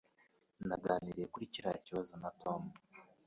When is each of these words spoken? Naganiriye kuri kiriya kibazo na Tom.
Naganiriye 0.67 1.27
kuri 1.33 1.51
kiriya 1.53 1.83
kibazo 1.85 2.13
na 2.21 2.29
Tom. 2.41 2.61